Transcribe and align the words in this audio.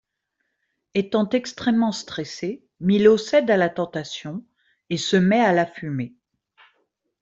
Étant 0.95 1.29
extrêmement 1.29 1.91
stressé, 1.91 2.65
Milo 2.79 3.19
cède 3.19 3.51
à 3.51 3.57
la 3.57 3.69
tentation 3.69 4.43
et 4.89 4.97
se 4.97 5.15
met 5.15 5.41
à 5.41 5.53
la 5.53 5.67
fumer. 5.67 6.15